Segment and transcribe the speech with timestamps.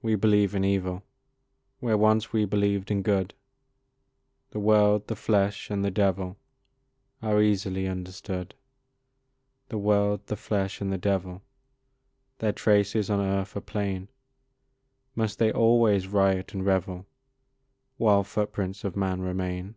[0.00, 1.02] we believe in evil,
[1.80, 3.34] Where once we believed in good,
[4.52, 6.36] The world, the flesh, and the devil
[7.20, 8.54] Are easily understood;
[9.70, 11.42] The world, the flesh, and the devil
[12.38, 14.06] Their traces on earth are plain;
[15.16, 17.04] Must they always riot and revel
[17.96, 19.74] While footprints of man remain?